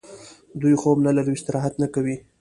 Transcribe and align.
دوی 0.61 0.75
خوب 0.81 0.97
نلري 1.05 1.29
او 1.33 1.37
استراحت 1.39 1.73
نه 1.81 1.87
کوي 1.93 2.15